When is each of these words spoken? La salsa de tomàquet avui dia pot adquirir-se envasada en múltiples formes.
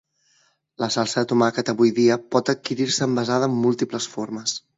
La 0.83 0.87
salsa 0.95 1.19
de 1.23 1.29
tomàquet 1.31 1.69
avui 1.73 1.93
dia 1.99 2.17
pot 2.37 2.51
adquirir-se 2.55 3.07
envasada 3.11 3.53
en 3.53 3.57
múltiples 3.67 4.11
formes. 4.17 4.59